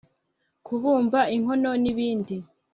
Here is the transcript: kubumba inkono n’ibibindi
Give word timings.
kubumba 0.65 1.19
inkono 1.35 1.71
n’ibibindi 1.81 2.35